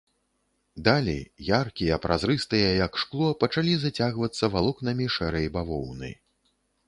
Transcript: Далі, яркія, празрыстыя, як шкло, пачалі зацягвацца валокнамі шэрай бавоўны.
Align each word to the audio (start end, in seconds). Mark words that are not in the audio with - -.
Далі, 0.87 1.13
яркія, 1.57 1.99
празрыстыя, 2.05 2.71
як 2.85 2.97
шкло, 3.03 3.29
пачалі 3.45 3.73
зацягвацца 3.83 4.51
валокнамі 4.57 5.05
шэрай 5.19 5.47
бавоўны. 5.59 6.11